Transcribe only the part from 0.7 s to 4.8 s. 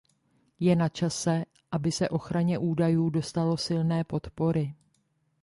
na čase, aby se ochraně údajů dostalo silné podpory.